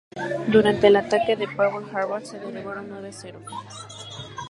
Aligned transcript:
Durante 0.47 0.87
el 0.87 0.95
ataque 0.95 1.33
a 1.33 1.37
Pearl 1.37 1.87
Harbor, 1.95 2.25
se 2.25 2.39
derribaron 2.39 2.89
nueve 2.89 3.11
"Zeros". 3.13 3.43